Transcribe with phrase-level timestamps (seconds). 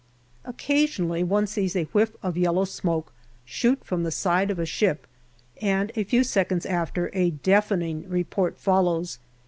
[0.45, 3.13] Occasionally one sees a whiff of yellow smoke
[3.45, 5.05] shoot from the side of a ship,
[5.61, 9.19] and a few seconds after a deafening report follows.